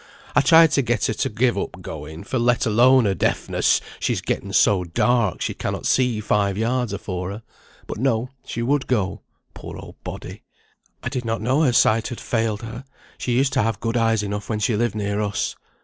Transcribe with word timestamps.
I 0.35 0.41
tried 0.41 0.71
to 0.71 0.81
get 0.81 1.05
her 1.05 1.13
to 1.13 1.29
give 1.29 1.55
up 1.59 1.79
going, 1.79 2.23
for 2.23 2.39
let 2.39 2.65
alone 2.65 3.05
her 3.05 3.13
deafness 3.13 3.79
she's 3.99 4.19
getten 4.19 4.51
so 4.51 4.83
dark, 4.83 5.41
she 5.41 5.53
cannot 5.53 5.85
see 5.85 6.19
five 6.19 6.57
yards 6.57 6.91
afore 6.91 7.29
her; 7.29 7.43
but 7.85 7.99
no, 7.99 8.29
she 8.43 8.63
would 8.63 8.87
go, 8.87 9.21
poor 9.53 9.77
old 9.77 10.03
body." 10.03 10.41
"I 11.03 11.09
did 11.09 11.23
not 11.23 11.39
know 11.39 11.61
her 11.61 11.71
sight 11.71 12.07
had 12.07 12.19
failed 12.19 12.63
her; 12.63 12.83
she 13.19 13.33
used 13.37 13.53
to 13.53 13.61
have 13.61 13.79
good 13.79 13.95
eyes 13.95 14.23
enough 14.23 14.49
when 14.49 14.57
she 14.57 14.75
lived 14.75 14.95
near 14.95 15.21
us." 15.21 15.55